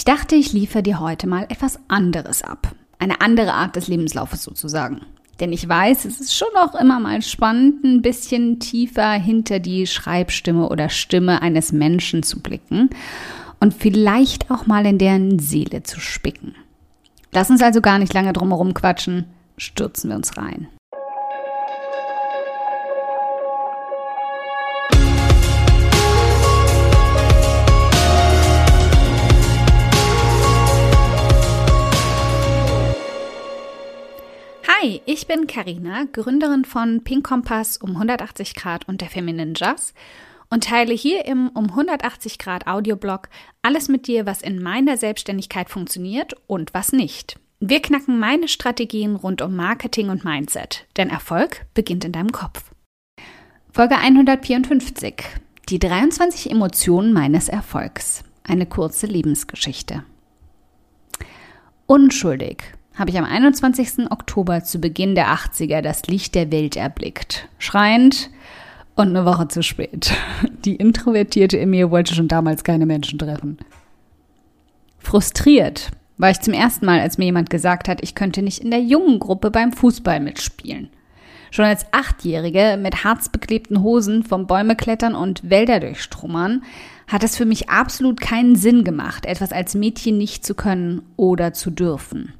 Ich 0.00 0.06
dachte, 0.06 0.34
ich 0.34 0.54
liefere 0.54 0.82
dir 0.82 0.98
heute 0.98 1.26
mal 1.26 1.44
etwas 1.50 1.78
anderes 1.88 2.40
ab. 2.40 2.74
Eine 2.98 3.20
andere 3.20 3.52
Art 3.52 3.76
des 3.76 3.86
Lebenslaufes 3.86 4.42
sozusagen. 4.42 5.02
Denn 5.40 5.52
ich 5.52 5.68
weiß, 5.68 6.06
es 6.06 6.22
ist 6.22 6.34
schon 6.34 6.48
auch 6.56 6.74
immer 6.74 6.98
mal 7.00 7.20
spannend, 7.20 7.84
ein 7.84 8.00
bisschen 8.00 8.60
tiefer 8.60 9.12
hinter 9.12 9.58
die 9.58 9.86
Schreibstimme 9.86 10.70
oder 10.70 10.88
Stimme 10.88 11.42
eines 11.42 11.72
Menschen 11.72 12.22
zu 12.22 12.40
blicken 12.40 12.88
und 13.60 13.74
vielleicht 13.74 14.50
auch 14.50 14.64
mal 14.64 14.86
in 14.86 14.96
deren 14.96 15.38
Seele 15.38 15.82
zu 15.82 16.00
spicken. 16.00 16.54
Lass 17.30 17.50
uns 17.50 17.60
also 17.60 17.82
gar 17.82 17.98
nicht 17.98 18.14
lange 18.14 18.32
drumherum 18.32 18.72
quatschen, 18.72 19.26
stürzen 19.58 20.08
wir 20.08 20.16
uns 20.16 20.38
rein. 20.38 20.68
Hi, 34.82 35.02
ich 35.04 35.26
bin 35.26 35.46
Karina, 35.46 36.04
Gründerin 36.10 36.64
von 36.64 37.04
Pink 37.04 37.26
Kompass 37.26 37.76
um 37.76 37.90
180 37.90 38.54
Grad 38.54 38.88
und 38.88 39.02
der 39.02 39.10
Feminine 39.10 39.52
Jazz 39.54 39.92
und 40.48 40.64
teile 40.64 40.94
hier 40.94 41.26
im 41.26 41.48
um 41.48 41.66
180 41.66 42.38
Grad 42.38 42.66
Audioblog 42.66 43.28
alles 43.60 43.88
mit 43.88 44.06
dir, 44.06 44.24
was 44.24 44.40
in 44.40 44.62
meiner 44.62 44.96
Selbstständigkeit 44.96 45.68
funktioniert 45.68 46.34
und 46.46 46.72
was 46.72 46.92
nicht. 46.92 47.38
Wir 47.58 47.82
knacken 47.82 48.18
meine 48.18 48.48
Strategien 48.48 49.16
rund 49.16 49.42
um 49.42 49.54
Marketing 49.54 50.08
und 50.08 50.24
Mindset, 50.24 50.86
denn 50.96 51.10
Erfolg 51.10 51.66
beginnt 51.74 52.06
in 52.06 52.12
deinem 52.12 52.32
Kopf. 52.32 52.70
Folge 53.70 53.98
154. 53.98 55.14
Die 55.68 55.78
23 55.78 56.50
Emotionen 56.50 57.12
meines 57.12 57.50
Erfolgs. 57.50 58.24
Eine 58.44 58.64
kurze 58.64 59.06
Lebensgeschichte. 59.06 60.04
Unschuldig 61.86 62.79
habe 63.00 63.10
ich 63.10 63.18
am 63.18 63.24
21. 63.24 64.10
Oktober 64.10 64.62
zu 64.62 64.78
Beginn 64.78 65.14
der 65.14 65.28
80er 65.28 65.80
das 65.80 66.06
Licht 66.06 66.34
der 66.34 66.52
Welt 66.52 66.76
erblickt. 66.76 67.48
Schreiend 67.58 68.28
und 68.94 69.08
eine 69.08 69.24
Woche 69.24 69.48
zu 69.48 69.62
spät. 69.62 70.12
Die 70.66 70.76
Introvertierte 70.76 71.56
in 71.56 71.70
mir 71.70 71.90
wollte 71.90 72.14
schon 72.14 72.28
damals 72.28 72.62
keine 72.62 72.84
Menschen 72.84 73.18
treffen. 73.18 73.56
Frustriert 74.98 75.88
war 76.18 76.30
ich 76.30 76.40
zum 76.40 76.52
ersten 76.52 76.84
Mal, 76.84 77.00
als 77.00 77.16
mir 77.16 77.24
jemand 77.24 77.48
gesagt 77.48 77.88
hat, 77.88 78.02
ich 78.02 78.14
könnte 78.14 78.42
nicht 78.42 78.58
in 78.58 78.70
der 78.70 78.82
jungen 78.82 79.18
Gruppe 79.18 79.50
beim 79.50 79.72
Fußball 79.72 80.20
mitspielen. 80.20 80.90
Schon 81.50 81.64
als 81.64 81.86
Achtjährige 81.92 82.78
mit 82.78 83.02
harzbeklebten 83.02 83.82
Hosen 83.82 84.24
vom 84.24 84.46
Bäume 84.46 84.76
klettern 84.76 85.14
und 85.14 85.48
Wälder 85.48 85.80
durchstrummern, 85.80 86.64
hat 87.08 87.24
es 87.24 87.34
für 87.34 87.46
mich 87.46 87.70
absolut 87.70 88.20
keinen 88.20 88.56
Sinn 88.56 88.84
gemacht, 88.84 89.24
etwas 89.24 89.52
als 89.52 89.74
Mädchen 89.74 90.18
nicht 90.18 90.44
zu 90.44 90.54
können 90.54 91.00
oder 91.16 91.54
zu 91.54 91.70
dürfen. 91.70 92.34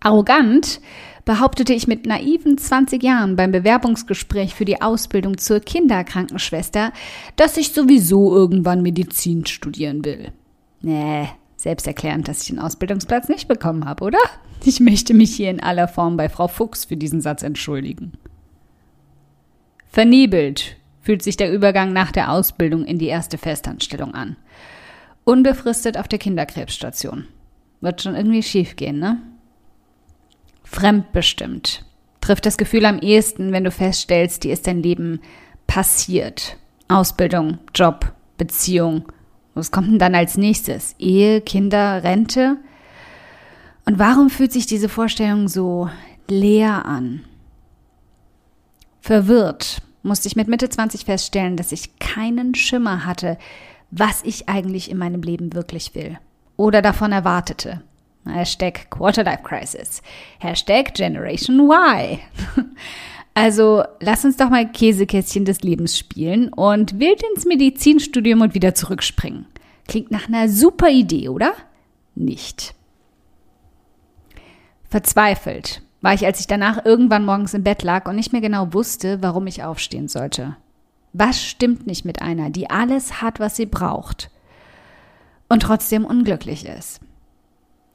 Arrogant 0.00 0.80
behauptete 1.24 1.74
ich 1.74 1.86
mit 1.86 2.06
naiven 2.06 2.56
20 2.56 3.02
Jahren 3.02 3.36
beim 3.36 3.52
Bewerbungsgespräch 3.52 4.54
für 4.54 4.64
die 4.64 4.80
Ausbildung 4.80 5.36
zur 5.36 5.60
Kinderkrankenschwester, 5.60 6.92
dass 7.36 7.56
ich 7.56 7.72
sowieso 7.72 8.34
irgendwann 8.34 8.82
Medizin 8.82 9.44
studieren 9.44 10.04
will. 10.04 10.32
Nee, 10.80 11.28
selbsterklärend, 11.56 12.28
dass 12.28 12.42
ich 12.42 12.48
den 12.48 12.60
Ausbildungsplatz 12.60 13.28
nicht 13.28 13.48
bekommen 13.48 13.84
habe, 13.84 14.04
oder? 14.04 14.18
Ich 14.64 14.80
möchte 14.80 15.12
mich 15.12 15.34
hier 15.34 15.50
in 15.50 15.62
aller 15.62 15.88
Form 15.88 16.16
bei 16.16 16.28
Frau 16.28 16.48
Fuchs 16.48 16.84
für 16.84 16.96
diesen 16.96 17.20
Satz 17.20 17.42
entschuldigen. 17.42 18.12
Vernebelt 19.90 20.76
fühlt 21.02 21.22
sich 21.22 21.36
der 21.36 21.52
Übergang 21.52 21.92
nach 21.92 22.12
der 22.12 22.32
Ausbildung 22.32 22.84
in 22.84 22.98
die 22.98 23.06
erste 23.06 23.38
Festanstellung 23.38 24.14
an. 24.14 24.36
Unbefristet 25.24 25.98
auf 25.98 26.08
der 26.08 26.18
Kinderkrebsstation. 26.18 27.26
Wird 27.80 28.02
schon 28.02 28.14
irgendwie 28.14 28.42
schief 28.42 28.76
gehen, 28.76 28.98
ne? 28.98 29.20
Fremdbestimmt. 30.70 31.84
Trifft 32.20 32.46
das 32.46 32.58
Gefühl 32.58 32.84
am 32.84 32.98
ehesten, 32.98 33.52
wenn 33.52 33.64
du 33.64 33.70
feststellst, 33.70 34.44
dir 34.44 34.52
ist 34.52 34.66
dein 34.66 34.82
Leben 34.82 35.20
passiert. 35.66 36.56
Ausbildung, 36.88 37.58
Job, 37.74 38.12
Beziehung. 38.36 39.04
Was 39.54 39.70
kommt 39.70 39.88
denn 39.88 39.98
dann 39.98 40.14
als 40.14 40.36
nächstes? 40.36 40.94
Ehe, 40.98 41.40
Kinder, 41.40 42.02
Rente? 42.04 42.58
Und 43.86 43.98
warum 43.98 44.30
fühlt 44.30 44.52
sich 44.52 44.66
diese 44.66 44.88
Vorstellung 44.88 45.48
so 45.48 45.88
leer 46.28 46.84
an? 46.84 47.24
Verwirrt 49.00 49.80
musste 50.02 50.28
ich 50.28 50.36
mit 50.36 50.48
Mitte 50.48 50.68
20 50.68 51.06
feststellen, 51.06 51.56
dass 51.56 51.72
ich 51.72 51.98
keinen 51.98 52.54
Schimmer 52.54 53.06
hatte, 53.06 53.38
was 53.90 54.22
ich 54.22 54.48
eigentlich 54.48 54.90
in 54.90 54.98
meinem 54.98 55.22
Leben 55.22 55.54
wirklich 55.54 55.94
will 55.94 56.18
oder 56.56 56.82
davon 56.82 57.12
erwartete. 57.12 57.82
Hashtag 58.26 58.90
Quarterlife 58.90 59.42
Crisis. 59.42 60.02
Hashtag 60.38 60.94
Generation 60.94 61.60
Y. 61.60 62.18
Also 63.34 63.84
lass 64.00 64.24
uns 64.24 64.36
doch 64.36 64.50
mal 64.50 64.68
Käsekästchen 64.68 65.44
des 65.44 65.60
Lebens 65.60 65.96
spielen 65.96 66.52
und 66.52 66.98
wild 66.98 67.22
ins 67.22 67.44
Medizinstudium 67.44 68.40
und 68.40 68.54
wieder 68.54 68.74
zurückspringen. 68.74 69.46
Klingt 69.86 70.10
nach 70.10 70.26
einer 70.26 70.48
super 70.48 70.90
Idee, 70.90 71.28
oder? 71.28 71.52
Nicht. 72.16 72.74
Verzweifelt 74.88 75.82
war 76.00 76.14
ich, 76.14 76.26
als 76.26 76.40
ich 76.40 76.48
danach 76.48 76.84
irgendwann 76.84 77.24
morgens 77.24 77.54
im 77.54 77.62
Bett 77.62 77.84
lag 77.84 78.08
und 78.08 78.16
nicht 78.16 78.32
mehr 78.32 78.40
genau 78.40 78.72
wusste, 78.72 79.22
warum 79.22 79.46
ich 79.46 79.62
aufstehen 79.62 80.08
sollte. 80.08 80.56
Was 81.12 81.40
stimmt 81.40 81.86
nicht 81.86 82.04
mit 82.04 82.20
einer, 82.20 82.50
die 82.50 82.70
alles 82.70 83.22
hat, 83.22 83.38
was 83.38 83.54
sie 83.54 83.66
braucht 83.66 84.30
und 85.48 85.62
trotzdem 85.62 86.04
unglücklich 86.04 86.66
ist? 86.66 87.00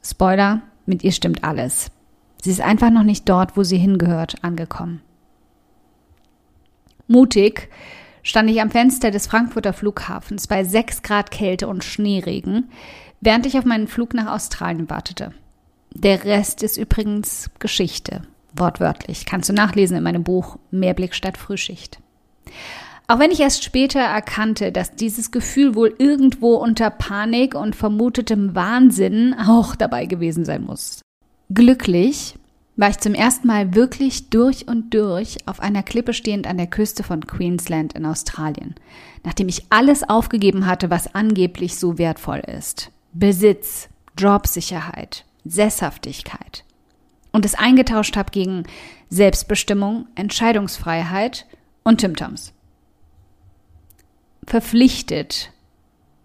Spoiler, 0.06 0.62
mit 0.86 1.04
ihr 1.04 1.12
stimmt 1.12 1.44
alles. 1.44 1.92
Sie 2.42 2.52
ist 2.52 2.62
einfach 2.62 2.90
noch 2.90 3.04
nicht 3.04 3.30
dort, 3.30 3.56
wo 3.56 3.64
sie 3.64 3.78
hingehört, 3.78 4.44
angekommen. 4.44 5.02
Mutig 7.08 7.70
stand 8.22 8.50
ich 8.50 8.62
am 8.62 8.72
Fenster 8.72 9.12
des 9.12 9.28
Frankfurter 9.28 9.74
Flughafens 9.74 10.48
bei 10.48 10.64
6 10.64 11.04
Grad 11.04 11.32
Kälte 11.32 11.68
und 11.68 11.84
Schneeregen, 11.84 12.70
während 13.22 13.46
ich 13.46 13.58
auf 13.58 13.66
meinen 13.66 13.88
Flug 13.88 14.14
nach 14.14 14.34
Australien 14.34 14.90
wartete. 14.90 15.34
Der 15.94 16.24
Rest 16.26 16.64
ist 16.64 16.78
übrigens 16.78 17.50
Geschichte, 17.60 18.24
wortwörtlich. 18.54 19.26
Kannst 19.26 19.50
du 19.50 19.54
nachlesen 19.54 19.96
in 19.96 20.04
meinem 20.04 20.24
Buch 20.24 20.58
Mehrblick 20.72 21.14
statt 21.14 21.38
Frühschicht. 21.38 22.00
Auch 23.08 23.20
wenn 23.20 23.32
ich 23.32 23.42
erst 23.42 23.64
später 23.64 24.00
erkannte, 24.00 24.72
dass 24.72 24.96
dieses 24.96 25.32
Gefühl 25.32 25.76
wohl 25.76 25.94
irgendwo 25.98 26.56
unter 26.56 26.90
Panik 26.90 27.54
und 27.54 27.76
vermutetem 27.76 28.56
Wahnsinn 28.56 29.34
auch 29.34 29.76
dabei 29.76 30.06
gewesen 30.06 30.46
sein 30.46 30.64
muss. 30.64 31.02
Glücklich 31.54 32.36
war 32.76 32.90
ich 32.90 33.00
zum 33.00 33.14
ersten 33.14 33.48
Mal 33.48 33.76
wirklich 33.76 34.30
durch 34.30 34.68
und 34.68 34.94
durch 34.94 35.38
auf 35.46 35.60
einer 35.60 35.84
Klippe 35.84 36.14
stehend 36.14 36.48
an 36.48 36.58
der 36.58 36.68
Küste 36.68 37.04
von 37.04 37.28
Queensland 37.28 37.94
in 37.94 38.06
Australien, 38.06 38.74
nachdem 39.24 39.50
ich 39.50 39.66
alles 39.70 40.08
aufgegeben 40.08 40.66
hatte, 40.66 40.90
was 40.90 41.14
angeblich 41.14 41.78
so 41.78 41.98
wertvoll 41.98 42.40
ist. 42.40 42.90
Besitz, 43.12 43.90
Jobsicherheit, 44.18 45.26
Sesshaftigkeit. 45.44 46.64
Und 47.32 47.46
es 47.46 47.54
eingetauscht 47.54 48.16
habe 48.16 48.32
gegen 48.32 48.64
Selbstbestimmung, 49.10 50.08
Entscheidungsfreiheit 50.16 51.46
und 51.84 52.00
Timtams 52.00 52.54
verpflichtet 54.46 55.52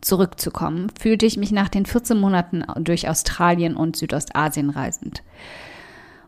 zurückzukommen, 0.01 0.91
fühlte 0.99 1.27
ich 1.27 1.37
mich 1.37 1.51
nach 1.51 1.69
den 1.69 1.87
14 1.87 2.19
Monaten 2.19 2.65
durch 2.79 3.09
Australien 3.09 3.77
und 3.77 3.97
Südostasien 3.97 4.71
reisend. 4.71 5.23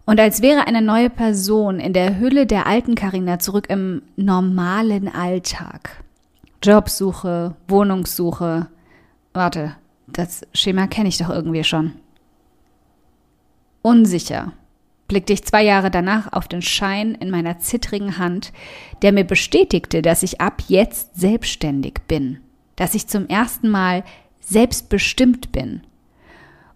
Und 0.06 0.18
als 0.18 0.42
wäre 0.42 0.66
eine 0.66 0.82
neue 0.82 1.10
Person 1.10 1.78
in 1.78 1.92
der 1.92 2.18
Hülle 2.18 2.46
der 2.46 2.66
alten 2.66 2.94
Karina 2.94 3.38
zurück 3.38 3.66
im 3.68 4.02
normalen 4.16 5.08
Alltag. 5.08 6.02
Jobsuche, 6.62 7.54
Wohnungssuche. 7.68 8.66
Warte, 9.32 9.76
das 10.08 10.42
Schema 10.52 10.88
kenne 10.88 11.08
ich 11.08 11.18
doch 11.18 11.30
irgendwie 11.30 11.64
schon. 11.64 11.92
Unsicher, 13.82 14.52
blickte 15.10 15.32
ich 15.32 15.44
zwei 15.44 15.64
Jahre 15.64 15.90
danach 15.90 16.32
auf 16.32 16.46
den 16.46 16.62
Schein 16.62 17.16
in 17.16 17.30
meiner 17.30 17.58
zittrigen 17.58 18.16
Hand, 18.16 18.52
der 19.02 19.10
mir 19.10 19.24
bestätigte, 19.24 20.02
dass 20.02 20.22
ich 20.22 20.40
ab 20.40 20.62
jetzt 20.68 21.18
selbstständig 21.18 21.94
bin, 22.06 22.38
dass 22.76 22.94
ich 22.94 23.08
zum 23.08 23.26
ersten 23.26 23.68
Mal 23.68 24.04
selbstbestimmt 24.38 25.50
bin 25.50 25.80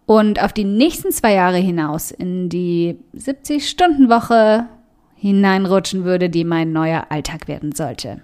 und 0.05 0.43
auf 0.43 0.53
die 0.53 0.65
nächsten 0.65 1.13
zwei 1.13 1.33
Jahre 1.33 1.59
hinaus 1.59 2.11
in 2.11 2.49
die 2.49 2.99
70-Stunden-Woche 3.17 4.67
hineinrutschen 5.15 6.03
würde, 6.03 6.29
die 6.29 6.43
mein 6.43 6.73
neuer 6.73 7.07
Alltag 7.11 7.47
werden 7.47 7.71
sollte. 7.71 8.21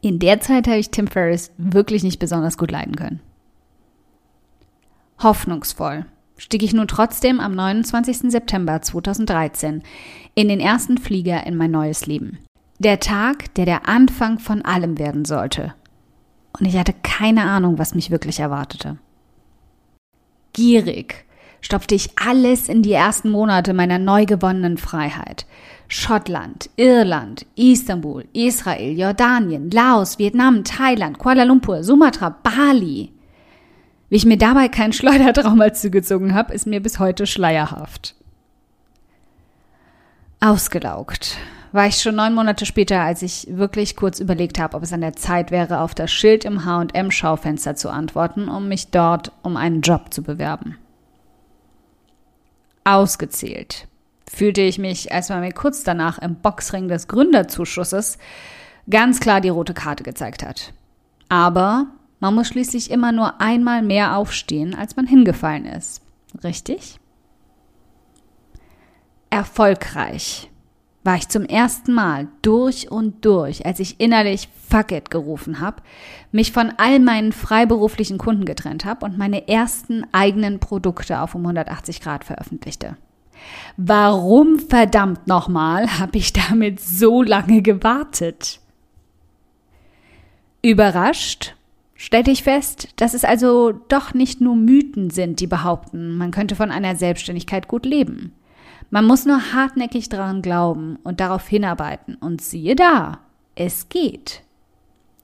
In 0.00 0.18
der 0.18 0.40
Zeit 0.40 0.66
habe 0.66 0.78
ich 0.78 0.90
Tim 0.90 1.08
Ferriss 1.08 1.52
wirklich 1.58 2.02
nicht 2.02 2.18
besonders 2.18 2.56
gut 2.56 2.70
leiden 2.70 2.96
können. 2.96 3.20
Hoffnungsvoll 5.18 6.06
stieg 6.38 6.62
ich 6.62 6.72
nun 6.72 6.88
trotzdem 6.88 7.40
am 7.40 7.54
29. 7.54 8.30
September 8.30 8.80
2013 8.80 9.82
in 10.34 10.48
den 10.48 10.60
ersten 10.60 10.96
Flieger 10.96 11.46
in 11.46 11.56
mein 11.56 11.72
neues 11.72 12.06
Leben. 12.06 12.38
Der 12.78 13.00
Tag, 13.00 13.52
der 13.56 13.66
der 13.66 13.88
Anfang 13.88 14.38
von 14.38 14.62
allem 14.62 14.98
werden 14.98 15.24
sollte. 15.24 15.74
Und 16.58 16.66
ich 16.66 16.78
hatte 16.78 16.94
keine 17.02 17.42
Ahnung, 17.42 17.78
was 17.78 17.94
mich 17.94 18.10
wirklich 18.10 18.40
erwartete. 18.40 18.98
gierig 20.52 21.26
stopfte 21.60 21.96
ich 21.96 22.10
alles 22.16 22.68
in 22.68 22.82
die 22.82 22.92
ersten 22.92 23.30
Monate 23.30 23.74
meiner 23.74 23.98
neu 23.98 24.26
gewonnenen 24.26 24.78
Freiheit. 24.78 25.44
Schottland, 25.88 26.70
Irland, 26.76 27.46
Istanbul, 27.56 28.26
Israel, 28.32 28.96
Jordanien, 28.96 29.70
Laos, 29.70 30.18
Vietnam, 30.18 30.62
Thailand, 30.62 31.18
Kuala 31.18 31.42
Lumpur, 31.44 31.82
Sumatra, 31.82 32.30
Bali. 32.30 33.12
Wie 34.08 34.16
ich 34.16 34.26
mir 34.26 34.38
dabei 34.38 34.68
keinen 34.68 34.92
Schleudertrauma 34.94 35.72
zugezogen 35.72 36.34
habe, 36.34 36.54
ist 36.54 36.66
mir 36.66 36.80
bis 36.80 36.98
heute 36.98 37.26
schleierhaft. 37.26 38.14
Ausgelaugt 40.40 41.36
war 41.72 41.86
ich 41.86 42.00
schon 42.00 42.16
neun 42.16 42.34
Monate 42.34 42.64
später, 42.66 43.00
als 43.00 43.22
ich 43.22 43.46
wirklich 43.50 43.96
kurz 43.96 44.20
überlegt 44.20 44.58
habe, 44.58 44.76
ob 44.76 44.82
es 44.82 44.92
an 44.92 45.00
der 45.00 45.14
Zeit 45.14 45.50
wäre, 45.50 45.80
auf 45.80 45.94
das 45.94 46.10
Schild 46.10 46.44
im 46.44 46.64
H&M-Schaufenster 46.64 47.76
zu 47.76 47.90
antworten, 47.90 48.48
um 48.48 48.68
mich 48.68 48.90
dort 48.90 49.32
um 49.42 49.56
einen 49.56 49.82
Job 49.82 50.12
zu 50.12 50.22
bewerben. 50.22 50.78
Ausgezählt 52.84 53.86
fühlte 54.30 54.62
ich 54.62 54.78
mich, 54.78 55.12
als 55.12 55.28
man 55.28 55.40
mir 55.40 55.52
kurz 55.52 55.82
danach 55.84 56.18
im 56.18 56.36
Boxring 56.36 56.88
des 56.88 57.08
Gründerzuschusses 57.08 58.18
ganz 58.88 59.20
klar 59.20 59.40
die 59.40 59.48
rote 59.48 59.74
Karte 59.74 60.04
gezeigt 60.04 60.42
hat. 60.42 60.72
Aber 61.28 61.86
man 62.20 62.34
muss 62.34 62.48
schließlich 62.48 62.90
immer 62.90 63.12
nur 63.12 63.40
einmal 63.40 63.82
mehr 63.82 64.16
aufstehen, 64.16 64.74
als 64.74 64.96
man 64.96 65.06
hingefallen 65.06 65.64
ist. 65.64 66.02
Richtig? 66.42 66.98
Erfolgreich 69.30 70.50
war 71.04 71.16
ich 71.16 71.28
zum 71.28 71.44
ersten 71.44 71.94
Mal 71.94 72.28
durch 72.42 72.90
und 72.90 73.24
durch, 73.24 73.64
als 73.64 73.80
ich 73.80 74.00
innerlich 74.00 74.48
Fuck 74.68 74.92
it 74.92 75.10
gerufen 75.10 75.60
habe, 75.60 75.82
mich 76.32 76.52
von 76.52 76.72
all 76.76 76.98
meinen 76.98 77.32
freiberuflichen 77.32 78.18
Kunden 78.18 78.44
getrennt 78.44 78.84
habe 78.84 79.06
und 79.06 79.16
meine 79.16 79.48
ersten 79.48 80.04
eigenen 80.12 80.58
Produkte 80.58 81.20
auf 81.20 81.34
um 81.34 81.42
180 81.42 82.02
Grad 82.02 82.24
veröffentlichte. 82.24 82.96
Warum 83.76 84.58
verdammt 84.58 85.26
nochmal 85.26 85.98
habe 85.98 86.18
ich 86.18 86.32
damit 86.32 86.80
so 86.80 87.22
lange 87.22 87.62
gewartet? 87.62 88.60
Überrascht 90.60 91.54
stellte 91.98 92.30
ich 92.30 92.44
fest, 92.44 92.88
dass 92.96 93.12
es 93.12 93.24
also 93.24 93.72
doch 93.72 94.14
nicht 94.14 94.40
nur 94.40 94.56
Mythen 94.56 95.10
sind, 95.10 95.40
die 95.40 95.46
behaupten, 95.46 96.16
man 96.16 96.30
könnte 96.30 96.56
von 96.56 96.70
einer 96.70 96.96
Selbstständigkeit 96.96 97.68
gut 97.68 97.84
leben. 97.84 98.32
Man 98.88 99.04
muss 99.04 99.26
nur 99.26 99.52
hartnäckig 99.52 100.08
daran 100.08 100.40
glauben 100.40 100.98
und 101.02 101.20
darauf 101.20 101.46
hinarbeiten. 101.46 102.14
Und 102.14 102.40
siehe 102.40 102.74
da, 102.74 103.18
es 103.54 103.90
geht. 103.90 104.42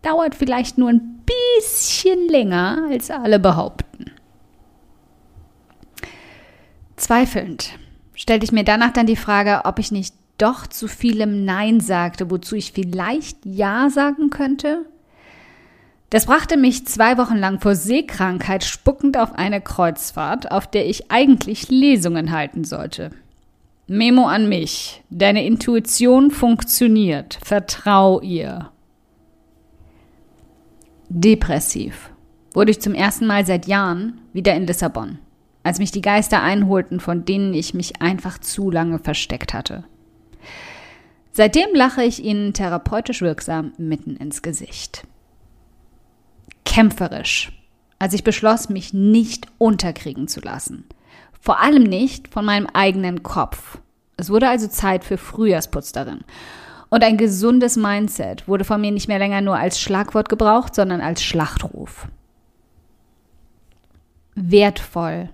Dauert 0.03 0.35
vielleicht 0.35 0.77
nur 0.77 0.91
ein 0.91 1.23
bisschen 1.25 2.29
länger, 2.29 2.89
als 2.91 3.11
alle 3.11 3.39
behaupten. 3.39 4.11
Zweifelnd 6.97 7.79
stellte 8.15 8.45
ich 8.45 8.53
mir 8.53 8.65
danach 8.65 8.93
dann 8.93 9.07
die 9.07 9.17
Frage, 9.17 9.63
ob 9.65 9.79
ich 9.79 9.93
nicht 9.93 10.15
doch 10.37 10.67
zu 10.67 10.89
vielem 10.89 11.45
Nein 11.45 11.81
sagte, 11.81 12.31
wozu 12.31 12.57
ich 12.57 12.73
vielleicht 12.73 13.39
Ja 13.47 13.89
sagen 13.89 14.29
könnte. 14.29 14.85
Das 16.15 16.27
brachte 16.27 16.57
mich 16.57 16.87
zwei 16.87 17.19
Wochen 17.19 17.35
lang 17.35 17.59
vor 17.59 17.75
Seekrankheit 17.75 18.63
spuckend 18.63 19.19
auf 19.19 19.35
eine 19.35 19.61
Kreuzfahrt, 19.61 20.53
auf 20.53 20.69
der 20.69 20.89
ich 20.89 21.11
eigentlich 21.11 21.71
Lesungen 21.71 22.31
halten 22.31 22.63
sollte. 22.63 23.11
Memo 23.89 24.29
an 24.29 24.49
mich. 24.49 25.03
Deine 25.11 25.45
Intuition 25.45 26.31
funktioniert. 26.31 27.41
Vertrau 27.43 28.21
ihr. 28.21 28.71
Depressiv 31.09 32.11
wurde 32.53 32.71
ich 32.71 32.81
zum 32.81 32.95
ersten 32.95 33.27
Mal 33.27 33.45
seit 33.45 33.67
Jahren 33.67 34.21
wieder 34.33 34.55
in 34.55 34.69
Lissabon, 34.69 35.19
als 35.65 35.81
mich 35.81 35.91
die 35.91 36.01
Geister 36.01 36.41
einholten, 36.41 37.01
von 37.01 37.25
denen 37.25 37.55
ich 37.55 37.75
mich 37.75 38.01
einfach 38.01 38.39
zu 38.39 38.71
lange 38.71 39.01
versteckt 39.01 39.53
hatte. 39.53 39.83
Seitdem 41.33 41.75
lache 41.75 42.05
ich 42.05 42.23
ihnen 42.23 42.55
therapeutisch 42.55 43.21
wirksam 43.21 43.73
mitten 43.79 44.15
ins 44.15 44.43
Gesicht. 44.43 45.09
Kämpferisch, 46.75 47.53
als 47.99 48.15
ich 48.15 48.25
beschloss, 48.25 48.69
mich 48.69 48.93
nicht 48.93 49.47
unterkriegen 49.59 50.29
zu 50.29 50.41
lassen– 50.41 50.85
vor 51.45 51.61
allem 51.61 51.83
nicht 51.83 52.29
von 52.29 52.47
meinem 52.47 52.67
eigenen 52.73 53.23
Kopf. 53.23 53.79
Es 54.17 54.31
wurde 54.31 54.49
also 54.49 54.67
Zeit 54.67 55.05
für 55.05 55.19
Frühjahrsputz 55.19 55.93
darin. 55.93 56.21
Und 56.89 57.05
ein 57.05 57.19
gesundes 57.19 57.77
Mindset 57.77 58.49
wurde 58.49 58.65
von 58.65 58.81
mir 58.81 58.91
nicht 58.91 59.09
mehr 59.09 59.19
länger 59.19 59.43
nur 59.43 59.59
als 59.59 59.79
Schlagwort 59.79 60.31
gebraucht, 60.31 60.75
sondern 60.75 61.03
als 61.03 61.23
Schlachtruf. 61.23 62.09
Wertvoll 64.35 65.29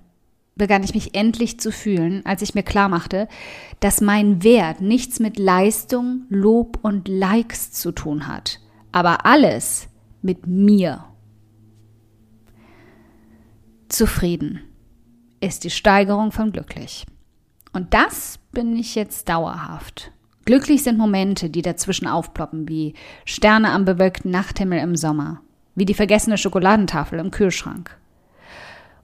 begann 0.56 0.82
ich 0.82 0.94
mich 0.94 1.14
endlich 1.14 1.60
zu 1.60 1.70
fühlen, 1.70 2.26
als 2.26 2.42
ich 2.42 2.56
mir 2.56 2.64
klarmachte, 2.64 3.28
dass 3.78 4.00
mein 4.00 4.42
Wert 4.42 4.80
nichts 4.80 5.20
mit 5.20 5.38
Leistung, 5.38 6.22
Lob 6.28 6.80
und 6.82 7.06
Likes 7.06 7.70
zu 7.70 7.92
tun 7.92 8.26
hat, 8.26 8.58
aber 8.90 9.26
alles 9.26 9.86
mit 10.22 10.48
mir. 10.48 11.04
Zufrieden 13.90 14.60
ist 15.40 15.64
die 15.64 15.70
Steigerung 15.70 16.30
von 16.30 16.52
glücklich. 16.52 17.06
Und 17.72 17.92
das 17.92 18.38
bin 18.52 18.76
ich 18.76 18.94
jetzt 18.94 19.28
dauerhaft. 19.28 20.12
Glücklich 20.44 20.84
sind 20.84 20.96
Momente, 20.96 21.50
die 21.50 21.62
dazwischen 21.62 22.06
aufploppen, 22.06 22.68
wie 22.68 22.94
Sterne 23.24 23.70
am 23.72 23.84
bewölkten 23.84 24.30
Nachthimmel 24.30 24.78
im 24.78 24.94
Sommer, 24.94 25.42
wie 25.74 25.86
die 25.86 25.94
vergessene 25.94 26.38
Schokoladentafel 26.38 27.18
im 27.18 27.32
Kühlschrank. 27.32 27.98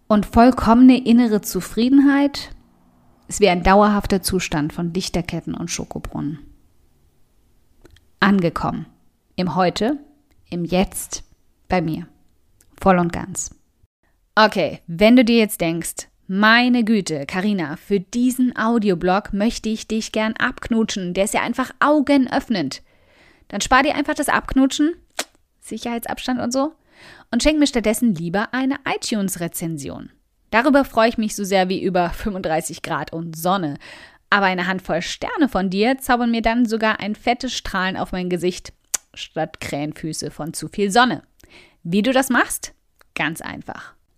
Und 0.06 0.24
vollkommene 0.24 1.04
innere 1.04 1.40
Zufriedenheit 1.40 2.50
ist 3.26 3.40
wie 3.40 3.48
ein 3.48 3.64
dauerhafter 3.64 4.22
Zustand 4.22 4.72
von 4.72 4.94
Lichterketten 4.94 5.54
und 5.54 5.68
Schokobrunnen. 5.68 6.38
Angekommen. 8.20 8.86
Im 9.34 9.56
Heute, 9.56 9.98
im 10.48 10.64
Jetzt, 10.64 11.24
bei 11.68 11.82
mir. 11.82 12.06
Voll 12.80 13.00
und 13.00 13.12
ganz. 13.12 13.50
Okay, 14.38 14.80
wenn 14.86 15.16
du 15.16 15.24
dir 15.24 15.38
jetzt 15.38 15.62
denkst, 15.62 16.08
meine 16.26 16.84
Güte, 16.84 17.24
Karina, 17.24 17.76
für 17.76 18.00
diesen 18.00 18.54
Audioblog 18.54 19.32
möchte 19.32 19.70
ich 19.70 19.88
dich 19.88 20.12
gern 20.12 20.34
abknutschen. 20.34 21.14
Der 21.14 21.24
ist 21.24 21.32
ja 21.32 21.40
einfach 21.40 21.70
augenöffnend. 21.80 22.82
Dann 23.48 23.62
spar 23.62 23.82
dir 23.82 23.94
einfach 23.94 24.12
das 24.12 24.28
Abknutschen, 24.28 24.94
Sicherheitsabstand 25.60 26.38
und 26.38 26.52
so, 26.52 26.74
und 27.30 27.42
schenk 27.42 27.58
mir 27.58 27.66
stattdessen 27.66 28.14
lieber 28.14 28.52
eine 28.52 28.76
iTunes-Rezension. 28.86 30.10
Darüber 30.50 30.84
freue 30.84 31.08
ich 31.08 31.16
mich 31.16 31.34
so 31.34 31.42
sehr 31.42 31.70
wie 31.70 31.82
über 31.82 32.10
35 32.10 32.82
Grad 32.82 33.14
und 33.14 33.38
Sonne. 33.38 33.78
Aber 34.28 34.46
eine 34.46 34.66
Handvoll 34.66 35.00
Sterne 35.00 35.48
von 35.48 35.70
dir 35.70 35.96
zaubern 35.96 36.30
mir 36.30 36.42
dann 36.42 36.66
sogar 36.66 37.00
ein 37.00 37.14
fettes 37.14 37.54
Strahlen 37.54 37.96
auf 37.96 38.12
mein 38.12 38.28
Gesicht 38.28 38.74
statt 39.14 39.60
Krähenfüße 39.60 40.30
von 40.30 40.52
zu 40.52 40.68
viel 40.68 40.90
Sonne. 40.90 41.22
Wie 41.84 42.02
du 42.02 42.12
das 42.12 42.28
machst? 42.28 42.74
Ganz 43.14 43.40
einfach. 43.40 43.95